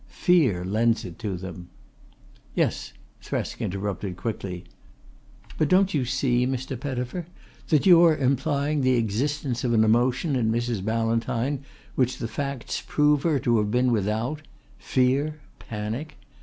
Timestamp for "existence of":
8.97-9.73